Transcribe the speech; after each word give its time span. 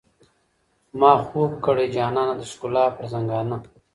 ما 0.99 1.11
خوب 1.25 1.51
كړئ 1.63 1.87
جانانه 1.95 2.33
د 2.37 2.41
ښكلا 2.51 2.85
پر 2.95 3.05
ځـنـګانــه 3.11 3.57